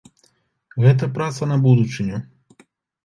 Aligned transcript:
Гэта 0.85 1.09
праца 1.17 1.41
на 1.53 1.59
будучыню. 1.69 2.17